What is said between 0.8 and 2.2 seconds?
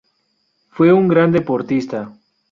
un gran deportista.